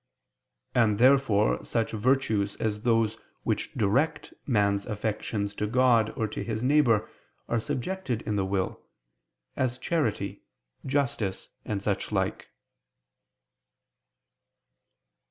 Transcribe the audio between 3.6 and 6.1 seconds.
direct man's affections to God